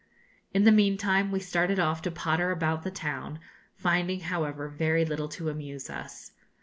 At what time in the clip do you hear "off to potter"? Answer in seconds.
1.77-2.49